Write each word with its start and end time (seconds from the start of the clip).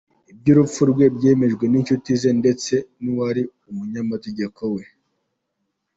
Iby’urupfu 0.31 0.81
rwe 0.91 1.05
byemejwe 1.15 1.65
n’inshuti 1.67 2.09
ze 2.21 2.31
ndetse 2.39 2.73
n’ 3.01 3.05
uwari 3.13 3.41
umunyamategeko 3.69 4.61
we. 4.73 4.83